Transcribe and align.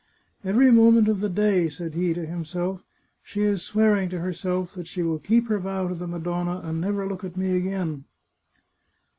"Every 0.43 0.71
moment 0.71 1.07
of 1.07 1.19
the 1.19 1.29
day," 1.29 1.69
said 1.69 1.93
he 1.93 2.11
to 2.15 2.25
himself," 2.25 2.83
she 3.21 3.41
is 3.41 3.61
swearing 3.61 4.09
to 4.09 4.19
herself 4.19 4.73
that 4.73 4.87
she 4.87 5.03
will 5.03 5.19
keep 5.19 5.47
her 5.47 5.59
vow 5.59 5.89
to 5.89 5.93
the 5.93 6.07
Madonna, 6.07 6.59
and 6.67 6.81
never 6.81 7.05
look 7.07 7.23
at 7.23 7.37
me 7.37 7.55
again." 7.55 8.05